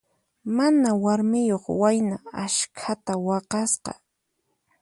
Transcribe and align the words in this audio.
Mana 0.57 0.89
warmiyuq 1.03 1.65
wayna 1.81 2.15
askhata 2.43 3.13
waqasqa. 3.27 3.93